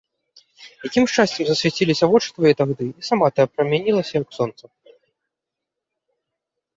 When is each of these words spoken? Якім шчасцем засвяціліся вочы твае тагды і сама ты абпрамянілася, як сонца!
Якім 0.87 1.03
шчасцем 1.09 1.45
засвяціліся 1.49 2.05
вочы 2.13 2.29
твае 2.37 2.53
тагды 2.61 2.87
і 2.87 3.05
сама 3.09 3.25
ты 3.35 3.39
абпрамянілася, 3.47 4.13
як 4.15 4.33
сонца! 4.39 4.71